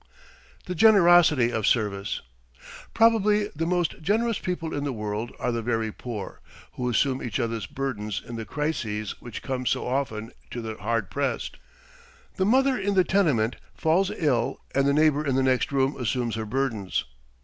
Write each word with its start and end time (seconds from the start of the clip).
THE 0.65 0.73
GENEROSITY 0.73 1.51
OF 1.53 1.67
SERVICE 1.67 2.21
Probably 2.91 3.49
the 3.55 3.67
most 3.67 4.01
generous 4.01 4.39
people 4.39 4.73
in 4.73 4.83
the 4.83 4.91
world 4.91 5.31
are 5.37 5.51
the 5.51 5.61
very 5.61 5.91
poor, 5.91 6.41
who 6.71 6.89
assume 6.89 7.21
each 7.21 7.39
other's 7.39 7.67
burdens 7.67 8.19
in 8.19 8.35
the 8.35 8.43
crises 8.43 9.11
which 9.21 9.43
come 9.43 9.67
so 9.67 9.85
often 9.85 10.31
to 10.49 10.59
the 10.63 10.73
hard 10.77 11.11
pressed. 11.11 11.57
The 12.37 12.47
mother 12.47 12.75
in 12.75 12.95
the 12.95 13.03
tenement 13.03 13.57
falls 13.75 14.09
ill 14.17 14.57
and 14.73 14.87
the 14.87 14.93
neighbour 14.93 15.23
in 15.23 15.35
the 15.35 15.43
next 15.43 15.71
room 15.71 15.95
assumes 15.95 16.33
her 16.33 16.47
burdens. 16.47 17.05